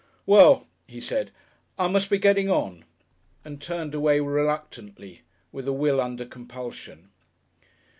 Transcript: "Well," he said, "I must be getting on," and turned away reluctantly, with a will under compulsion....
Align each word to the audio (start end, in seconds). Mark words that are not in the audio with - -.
"Well," 0.25 0.65
he 0.87 0.99
said, 0.99 1.29
"I 1.77 1.87
must 1.87 2.09
be 2.09 2.17
getting 2.17 2.49
on," 2.49 2.85
and 3.45 3.61
turned 3.61 3.93
away 3.93 4.19
reluctantly, 4.19 5.21
with 5.51 5.67
a 5.67 5.73
will 5.73 6.01
under 6.01 6.25
compulsion.... 6.25 7.09